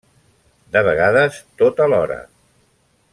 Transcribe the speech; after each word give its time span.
De 0.77 0.81
vegades, 0.87 1.37
tot 1.63 1.85
alhora. 1.89 2.21